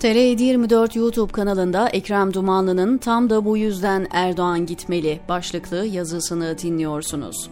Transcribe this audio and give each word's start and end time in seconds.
TR24 0.00 0.98
YouTube 0.98 1.32
kanalında 1.32 1.88
Ekrem 1.88 2.34
Dumanlı'nın 2.34 2.98
tam 2.98 3.30
da 3.30 3.44
bu 3.44 3.56
yüzden 3.56 4.06
Erdoğan 4.10 4.66
gitmeli 4.66 5.20
başlıklı 5.28 5.86
yazısını 5.86 6.58
dinliyorsunuz. 6.58 7.50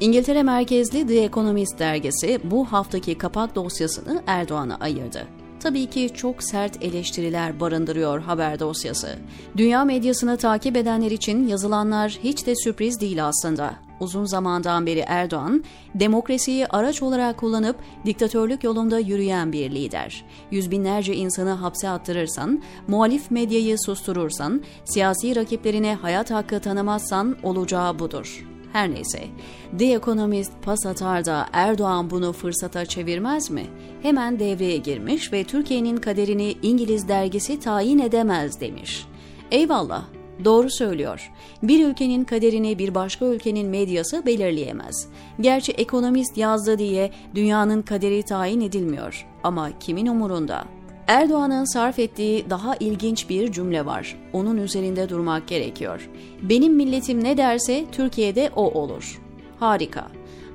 İngiltere 0.00 0.42
merkezli 0.42 1.06
The 1.06 1.24
Economist 1.24 1.78
dergisi 1.78 2.40
bu 2.44 2.64
haftaki 2.64 3.18
kapak 3.18 3.54
dosyasını 3.54 4.22
Erdoğan'a 4.26 4.76
ayırdı. 4.76 5.26
Tabii 5.60 5.86
ki 5.86 6.10
çok 6.14 6.42
sert 6.42 6.82
eleştiriler 6.82 7.60
barındırıyor 7.60 8.20
haber 8.20 8.60
dosyası. 8.60 9.16
Dünya 9.56 9.84
medyasını 9.84 10.36
takip 10.36 10.76
edenler 10.76 11.10
için 11.10 11.48
yazılanlar 11.48 12.18
hiç 12.22 12.46
de 12.46 12.56
sürpriz 12.56 13.00
değil 13.00 13.26
aslında. 13.26 13.85
Uzun 14.00 14.24
zamandan 14.24 14.86
beri 14.86 15.04
Erdoğan, 15.06 15.64
demokrasiyi 15.94 16.66
araç 16.66 17.02
olarak 17.02 17.36
kullanıp 17.36 17.76
diktatörlük 18.06 18.64
yolunda 18.64 18.98
yürüyen 18.98 19.52
bir 19.52 19.70
lider. 19.70 20.24
Yüz 20.50 20.70
binlerce 20.70 21.14
insanı 21.14 21.50
hapse 21.50 21.88
attırırsan, 21.88 22.62
muhalif 22.88 23.30
medyayı 23.30 23.76
susturursan, 23.78 24.62
siyasi 24.84 25.36
rakiplerine 25.36 25.94
hayat 25.94 26.30
hakkı 26.30 26.60
tanımazsan 26.60 27.36
olacağı 27.42 27.98
budur. 27.98 28.46
Her 28.72 28.90
neyse, 28.90 29.22
The 29.78 29.84
Economist 29.84 30.52
pas 30.62 30.86
atar 30.86 31.24
da 31.24 31.46
Erdoğan 31.52 32.10
bunu 32.10 32.32
fırsata 32.32 32.86
çevirmez 32.86 33.50
mi? 33.50 33.66
Hemen 34.02 34.38
devreye 34.38 34.76
girmiş 34.76 35.32
ve 35.32 35.44
Türkiye'nin 35.44 35.96
kaderini 35.96 36.54
İngiliz 36.62 37.08
dergisi 37.08 37.60
tayin 37.60 37.98
edemez 37.98 38.60
demiş. 38.60 39.06
Eyvallah, 39.50 40.04
Doğru 40.44 40.70
söylüyor. 40.70 41.32
Bir 41.62 41.86
ülkenin 41.86 42.24
kaderini 42.24 42.78
bir 42.78 42.94
başka 42.94 43.26
ülkenin 43.26 43.68
medyası 43.68 44.26
belirleyemez. 44.26 45.08
Gerçi 45.40 45.72
ekonomist 45.72 46.36
yazdı 46.36 46.78
diye 46.78 47.10
dünyanın 47.34 47.82
kaderi 47.82 48.22
tayin 48.22 48.60
edilmiyor. 48.60 49.26
Ama 49.42 49.78
kimin 49.80 50.06
umurunda? 50.06 50.64
Erdoğan'ın 51.06 51.72
sarf 51.72 51.98
ettiği 51.98 52.50
daha 52.50 52.76
ilginç 52.76 53.28
bir 53.28 53.52
cümle 53.52 53.86
var. 53.86 54.16
Onun 54.32 54.56
üzerinde 54.56 55.08
durmak 55.08 55.48
gerekiyor. 55.48 56.10
Benim 56.42 56.74
milletim 56.74 57.24
ne 57.24 57.36
derse 57.36 57.84
Türkiye'de 57.92 58.50
o 58.56 58.80
olur. 58.80 59.20
Harika. 59.60 60.06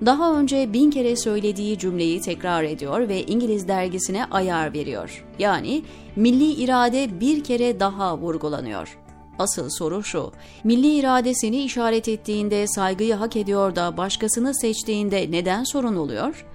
Daha 0.05 0.39
önce 0.39 0.73
bin 0.73 0.91
kere 0.91 1.15
söylediği 1.15 1.79
cümleyi 1.79 2.21
tekrar 2.21 2.63
ediyor 2.63 3.09
ve 3.09 3.23
İngiliz 3.23 3.67
dergisine 3.67 4.25
ayar 4.25 4.73
veriyor. 4.73 5.25
Yani 5.39 5.83
milli 6.15 6.51
irade 6.51 7.19
bir 7.19 7.43
kere 7.43 7.79
daha 7.79 8.17
vurgulanıyor. 8.17 8.97
Asıl 9.41 9.69
soru 9.69 10.03
şu, 10.03 10.31
milli 10.63 10.95
iradesini 10.95 11.63
işaret 11.63 12.07
ettiğinde 12.07 12.67
saygıyı 12.67 13.13
hak 13.13 13.35
ediyor 13.35 13.75
da 13.75 13.97
başkasını 13.97 14.55
seçtiğinde 14.55 15.31
neden 15.31 15.63
sorun 15.63 15.95
oluyor? 15.95 16.45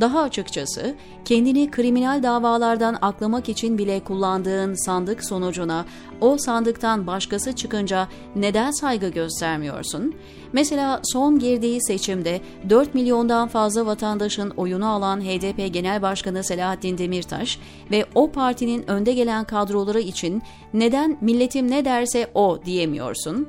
Daha 0.00 0.20
açıkçası 0.20 0.94
kendini 1.24 1.70
kriminal 1.70 2.22
davalardan 2.22 2.96
aklamak 3.02 3.48
için 3.48 3.78
bile 3.78 4.00
kullandığın 4.00 4.74
sandık 4.74 5.24
sonucuna 5.24 5.84
o 6.20 6.38
sandıktan 6.38 7.06
başkası 7.06 7.52
çıkınca 7.52 8.08
neden 8.36 8.70
saygı 8.70 9.08
göstermiyorsun? 9.08 10.14
Mesela 10.52 11.00
son 11.04 11.38
girdiği 11.38 11.82
seçimde 11.82 12.40
4 12.70 12.94
milyondan 12.94 13.48
fazla 13.48 13.86
vatandaşın 13.86 14.50
oyunu 14.50 14.88
alan 14.88 15.20
HDP 15.20 15.74
Genel 15.74 16.02
Başkanı 16.02 16.44
Selahattin 16.44 16.98
Demirtaş 16.98 17.58
ve 17.90 18.06
o 18.14 18.32
partinin 18.32 18.90
önde 18.90 19.12
gelen 19.12 19.44
kadroları 19.44 20.00
için 20.00 20.42
neden 20.74 21.18
milletim 21.20 21.70
ne 21.70 21.84
derse 21.84 22.30
o 22.34 22.58
diyemiyorsun? 22.64 23.48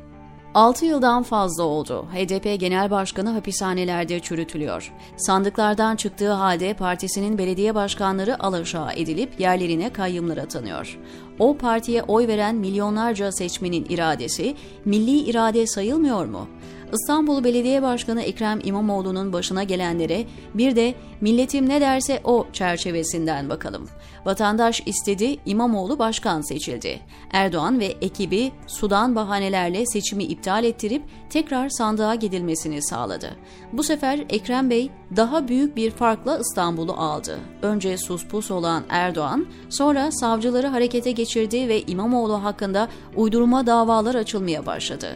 6 0.56 0.86
yıldan 0.86 1.23
fazla 1.23 1.64
oldu. 1.64 2.06
HDP 2.14 2.59
Genel 2.59 2.92
Başkanı 2.92 3.30
hapishanelerde 3.30 4.20
çürütülüyor. 4.20 4.94
Sandıklardan 5.17 5.95
çıktığı 5.95 6.31
halde 6.31 6.73
partisinin 6.73 7.38
belediye 7.38 7.75
başkanları 7.75 8.44
alaşağı 8.44 8.94
edilip 8.94 9.39
yerlerine 9.39 9.94
kayyımlar 9.94 10.38
atanıyor. 10.38 11.00
O 11.39 11.58
partiye 11.58 12.03
oy 12.03 12.28
veren 12.28 12.56
milyonlarca 12.56 13.31
seçmenin 13.31 13.85
iradesi 13.90 14.56
milli 14.85 15.18
irade 15.18 15.68
sayılmıyor 15.68 16.25
mu? 16.25 16.47
İstanbul 16.95 17.44
Belediye 17.44 17.81
Başkanı 17.81 18.22
Ekrem 18.22 18.59
İmamoğlu'nun 18.63 19.33
başına 19.33 19.63
gelenlere 19.63 20.25
bir 20.53 20.75
de 20.75 20.95
milletim 21.22 21.69
ne 21.69 21.81
derse 21.81 22.22
o 22.23 22.47
çerçevesinden 22.53 23.50
bakalım. 23.50 23.89
Vatandaş 24.25 24.83
istedi, 24.85 25.38
İmamoğlu 25.45 26.00
başkan 26.00 26.41
seçildi. 26.41 27.00
Erdoğan 27.31 27.79
ve 27.79 27.85
ekibi 27.85 28.51
sudan 28.67 29.16
bahanelerle 29.16 29.85
seçimi 29.85 30.23
iptal 30.23 30.63
ettirip 30.63 31.03
tekrar 31.29 31.69
sandığa 31.69 32.16
gidilmesini 32.16 32.83
sağladı. 32.83 33.29
Bu 33.73 33.83
sefer 33.83 34.25
Ekrem 34.29 34.69
Bey 34.69 34.91
daha 35.16 35.47
büyük 35.47 35.75
bir 35.75 35.91
farkla 35.91 36.39
İstanbul'u 36.39 36.94
aldı. 36.94 37.39
Önce 37.62 37.97
suspus 37.97 38.51
olan 38.51 38.83
Erdoğan, 38.89 39.45
sonra 39.69 40.12
savcıları 40.12 40.67
harekete 40.67 41.12
geçirdi 41.12 41.67
ve 41.67 41.81
İmamoğlu 41.81 42.44
hakkında 42.44 42.88
uydurma 43.16 43.67
davalar 43.67 44.16
açılmaya 44.16 44.66
başladı. 44.66 45.07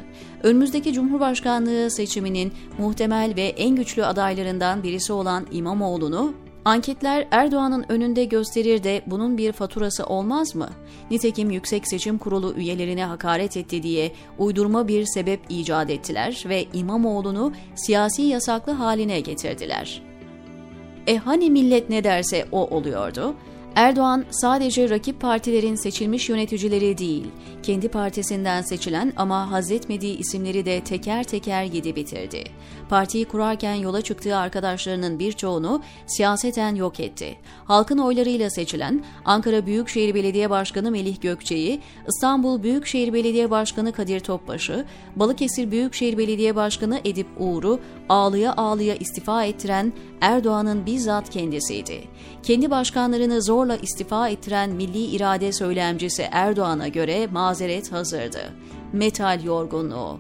Önümüzdeki 0.44 0.94
Cumhurbaşkanlığı 0.94 1.92
seçiminin 1.92 2.54
muhtemel 2.78 3.36
ve 3.36 3.44
en 3.44 3.76
güçlü 3.76 4.06
adaylarından 4.06 4.84
birisi 4.84 5.14
olan 5.14 5.48
İmamoğlu'nu 5.52 6.34
Anketler 6.66 7.28
Erdoğan'ın 7.32 7.86
önünde 7.90 8.26
gösterir 8.26 8.84
de 8.84 9.02
bunun 9.08 9.38
bir 9.38 9.52
faturası 9.52 10.06
olmaz 10.06 10.56
mı? 10.56 10.70
Nitekim 11.12 11.50
Yüksek 11.52 11.88
Seçim 11.88 12.18
Kurulu 12.18 12.54
üyelerine 12.54 13.06
hakaret 13.06 13.58
etti 13.58 13.84
diye 13.84 14.12
uydurma 14.38 14.88
bir 14.88 15.06
sebep 15.06 15.40
icat 15.50 15.90
ettiler 15.90 16.44
ve 16.50 16.66
İmamoğlu'nu 16.74 17.54
siyasi 17.76 18.22
yasaklı 18.22 18.72
haline 18.72 19.20
getirdiler. 19.20 20.02
E 21.08 21.18
hani 21.18 21.50
millet 21.50 21.90
ne 21.90 22.04
derse 22.04 22.46
o 22.52 22.68
oluyordu? 22.68 23.36
Erdoğan 23.80 24.26
sadece 24.30 24.90
rakip 24.90 25.22
partilerin 25.22 25.76
seçilmiş 25.76 26.30
yöneticileri 26.30 26.98
değil, 26.98 27.28
kendi 27.64 27.90
partisinden 27.90 28.62
seçilen 28.62 29.14
ama 29.18 29.52
hazretmediği 29.52 30.18
isimleri 30.18 30.66
de 30.66 30.84
teker 30.84 31.24
teker 31.24 31.64
yedi 31.64 31.96
bitirdi. 31.96 32.44
Partiyi 32.90 33.26
kurarken 33.26 33.74
yola 33.74 34.02
çıktığı 34.02 34.38
arkadaşlarının 34.38 35.20
birçoğunu 35.20 35.82
siyaseten 36.08 36.76
yok 36.76 37.00
etti. 37.00 37.38
Halkın 37.66 37.98
oylarıyla 37.98 38.50
seçilen 38.50 39.04
Ankara 39.26 39.66
Büyükşehir 39.66 40.16
Belediye 40.16 40.50
Başkanı 40.50 40.92
Melih 40.92 41.22
Gökçe'yi, 41.22 41.82
İstanbul 42.08 42.64
Büyükşehir 42.64 43.14
Belediye 43.14 43.52
Başkanı 43.52 43.92
Kadir 43.92 44.20
Topbaş'ı, 44.20 44.86
Balıkesir 45.16 45.72
Büyükşehir 45.72 46.18
Belediye 46.18 46.56
Başkanı 46.56 47.00
Edip 47.06 47.28
Uğur'u 47.38 47.80
ağlıya 48.10 48.54
ağlıya 48.58 48.96
istifa 48.96 49.44
ettiren 49.44 49.94
Erdoğan'ın 50.22 50.86
bizzat 50.86 51.30
kendisiydi. 51.30 52.04
Kendi 52.44 52.72
başkanlarını 52.72 53.42
zorla 53.70 53.82
istifa 53.82 54.30
ettiren 54.30 54.70
milli 54.70 55.06
irade 55.06 55.52
söylemcisi 55.52 56.28
Erdoğan'a 56.32 56.88
göre 56.88 57.28
mazeret 57.28 57.92
hazırdı. 57.92 58.54
Metal 58.94 59.44
yorgunluğu. 59.44 60.20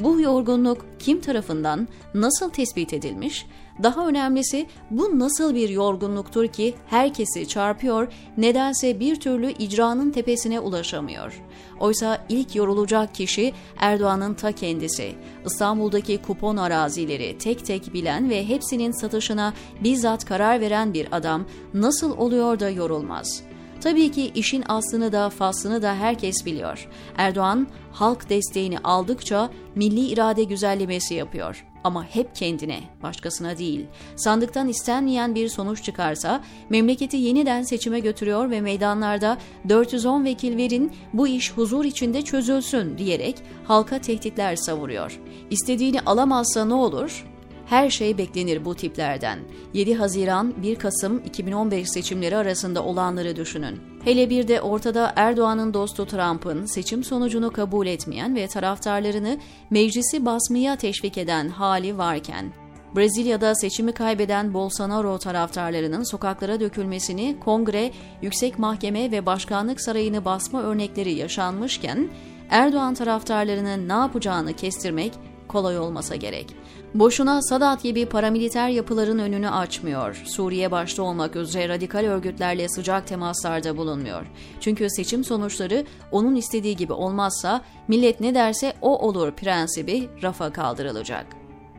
Bu 0.00 0.20
yorgunluk 0.20 0.86
kim 0.98 1.20
tarafından 1.20 1.88
nasıl 2.14 2.50
tespit 2.50 2.92
edilmiş? 2.92 3.46
Daha 3.82 4.08
önemlisi 4.08 4.66
bu 4.90 5.18
nasıl 5.18 5.54
bir 5.54 5.68
yorgunluktur 5.68 6.46
ki 6.46 6.74
herkesi 6.86 7.48
çarpıyor, 7.48 8.12
nedense 8.36 9.00
bir 9.00 9.20
türlü 9.20 9.52
icranın 9.52 10.10
tepesine 10.10 10.60
ulaşamıyor. 10.60 11.42
Oysa 11.80 12.24
ilk 12.28 12.56
yorulacak 12.56 13.14
kişi 13.14 13.52
Erdoğan'ın 13.78 14.34
ta 14.34 14.52
kendisi. 14.52 15.14
İstanbul'daki 15.46 16.22
kupon 16.22 16.56
arazileri 16.56 17.38
tek 17.38 17.66
tek 17.66 17.94
bilen 17.94 18.30
ve 18.30 18.48
hepsinin 18.48 18.92
satışına 18.92 19.52
bizzat 19.84 20.24
karar 20.24 20.60
veren 20.60 20.94
bir 20.94 21.08
adam 21.12 21.46
nasıl 21.74 22.18
oluyor 22.18 22.60
da 22.60 22.70
yorulmaz?'' 22.70 23.57
Tabii 23.80 24.10
ki 24.10 24.30
işin 24.34 24.64
aslını 24.68 25.12
da 25.12 25.30
faslını 25.30 25.82
da 25.82 25.94
herkes 25.94 26.46
biliyor. 26.46 26.88
Erdoğan 27.16 27.68
halk 27.92 28.30
desteğini 28.30 28.78
aldıkça 28.78 29.50
milli 29.74 30.00
irade 30.00 30.44
güzellemesi 30.44 31.14
yapıyor. 31.14 31.64
Ama 31.84 32.04
hep 32.04 32.34
kendine, 32.34 32.80
başkasına 33.02 33.58
değil. 33.58 33.86
Sandıktan 34.16 34.68
istenmeyen 34.68 35.34
bir 35.34 35.48
sonuç 35.48 35.84
çıkarsa 35.84 36.42
memleketi 36.70 37.16
yeniden 37.16 37.62
seçime 37.62 38.00
götürüyor 38.00 38.50
ve 38.50 38.60
meydanlarda 38.60 39.38
410 39.68 40.24
vekil 40.24 40.56
verin 40.56 40.92
bu 41.12 41.28
iş 41.28 41.52
huzur 41.52 41.84
içinde 41.84 42.22
çözülsün 42.22 42.98
diyerek 42.98 43.36
halka 43.64 43.98
tehditler 43.98 44.56
savuruyor. 44.56 45.20
İstediğini 45.50 46.00
alamazsa 46.00 46.64
ne 46.64 46.74
olur? 46.74 47.27
Her 47.68 47.90
şey 47.90 48.18
beklenir 48.18 48.64
bu 48.64 48.74
tiplerden. 48.74 49.38
7 49.74 49.94
Haziran 49.94 50.62
1 50.62 50.76
Kasım 50.76 51.18
2015 51.18 51.88
seçimleri 51.88 52.36
arasında 52.36 52.84
olanları 52.84 53.36
düşünün. 53.36 53.80
Hele 54.04 54.30
bir 54.30 54.48
de 54.48 54.60
ortada 54.60 55.12
Erdoğan'ın 55.16 55.74
dostu 55.74 56.06
Trump'ın 56.06 56.66
seçim 56.66 57.04
sonucunu 57.04 57.52
kabul 57.52 57.86
etmeyen 57.86 58.36
ve 58.36 58.46
taraftarlarını 58.46 59.38
meclisi 59.70 60.26
basmaya 60.26 60.76
teşvik 60.76 61.18
eden 61.18 61.48
hali 61.48 61.98
varken, 61.98 62.52
Brezilya'da 62.96 63.54
seçimi 63.54 63.92
kaybeden 63.92 64.54
Bolsonaro 64.54 65.18
taraftarlarının 65.18 66.02
sokaklara 66.02 66.60
dökülmesini, 66.60 67.36
kongre, 67.40 67.92
yüksek 68.22 68.58
mahkeme 68.58 69.10
ve 69.10 69.26
başkanlık 69.26 69.80
sarayını 69.80 70.24
basma 70.24 70.62
örnekleri 70.62 71.12
yaşanmışken, 71.12 72.08
Erdoğan 72.50 72.94
taraftarlarının 72.94 73.88
ne 73.88 73.92
yapacağını 73.92 74.52
kestirmek 74.52 75.12
kolay 75.48 75.78
olmasa 75.78 76.16
gerek. 76.16 76.46
Boşuna 76.94 77.42
Sadat 77.42 77.82
gibi 77.82 78.06
paramiliter 78.06 78.68
yapıların 78.68 79.18
önünü 79.18 79.50
açmıyor. 79.50 80.22
Suriye 80.24 80.70
başta 80.70 81.02
olmak 81.02 81.36
üzere 81.36 81.68
radikal 81.68 82.04
örgütlerle 82.04 82.68
sıcak 82.68 83.06
temaslarda 83.06 83.76
bulunmuyor. 83.76 84.26
Çünkü 84.60 84.90
seçim 84.90 85.24
sonuçları 85.24 85.84
onun 86.12 86.34
istediği 86.34 86.76
gibi 86.76 86.92
olmazsa 86.92 87.62
millet 87.88 88.20
ne 88.20 88.34
derse 88.34 88.72
o 88.82 88.98
olur 88.98 89.32
prensibi 89.32 90.08
rafa 90.22 90.52
kaldırılacak. 90.52 91.26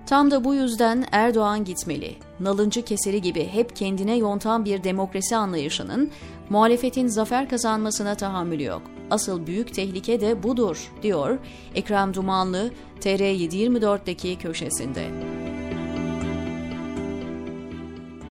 Tam 0.05 0.31
da 0.31 0.43
bu 0.43 0.55
yüzden 0.55 1.05
Erdoğan 1.11 1.65
gitmeli. 1.65 2.15
Nalıncı 2.39 2.81
keseri 2.81 3.21
gibi 3.21 3.47
hep 3.47 3.75
kendine 3.75 4.17
yontan 4.17 4.65
bir 4.65 4.83
demokrasi 4.83 5.35
anlayışının 5.35 6.11
muhalefetin 6.49 7.07
zafer 7.07 7.49
kazanmasına 7.49 8.15
tahammülü 8.15 8.63
yok. 8.63 8.81
Asıl 9.11 9.47
büyük 9.47 9.73
tehlike 9.73 10.21
de 10.21 10.43
budur, 10.43 10.91
diyor 11.03 11.37
Ekrem 11.75 12.13
Dumanlı 12.13 12.71
TR724'deki 13.01 14.37
köşesinde. 14.37 15.28